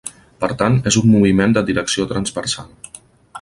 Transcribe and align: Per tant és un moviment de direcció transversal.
Per 0.43 0.47
tant 0.61 0.77
és 0.91 0.97
un 1.01 1.11
moviment 1.17 1.53
de 1.59 1.63
direcció 1.69 2.09
transversal. 2.15 2.75